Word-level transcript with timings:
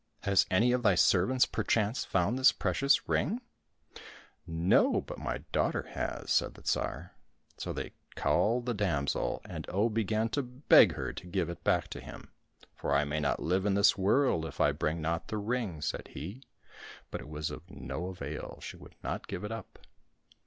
Has 0.23 0.47
any 0.49 0.71
of 0.71 0.81
thy 0.81 0.95
servants 0.95 1.45
perchance 1.45 2.05
found 2.05 2.35
this 2.39 2.51
precious 2.51 3.07
ring?"—" 3.07 3.39
No, 4.73 4.99
but 4.99 5.19
my 5.19 5.43
daughter 5.51 5.83
has," 5.91 6.31
said 6.31 6.55
the 6.55 6.63
Tsar. 6.63 7.13
So 7.57 7.71
they 7.71 7.91
called 8.15 8.65
the 8.65 8.73
damsel, 8.73 9.43
and 9.45 9.67
Oh 9.69 9.89
began 9.89 10.27
to 10.29 10.41
beg 10.41 10.93
her 10.93 11.13
to 11.13 11.27
give 11.27 11.49
it 11.49 11.63
back 11.63 11.87
to 11.89 11.99
him," 11.99 12.31
for 12.79 12.95
I 12.95 13.05
may 13.05 13.19
not 13.19 13.43
live 13.43 13.63
in 13.63 13.75
this 13.75 13.95
world 13.95 14.43
if 14.47 14.59
I 14.59 14.71
bring 14.71 15.01
not 15.03 15.27
the 15.27 15.37
ring," 15.37 15.83
said 15.83 16.07
he. 16.07 16.41
But 17.11 17.21
it 17.21 17.29
was 17.29 17.51
of 17.51 17.69
no 17.69 18.07
avail, 18.07 18.57
she 18.59 18.77
would 18.77 18.95
not 19.03 19.27
give 19.27 19.43
it 19.43 19.51
up. 19.51 19.77